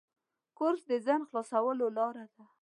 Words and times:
کورس 0.57 0.81
د 0.89 0.91
ذهن 1.05 1.21
خلاصولو 1.29 1.87
لاره 1.97 2.25
ده. 2.33 2.43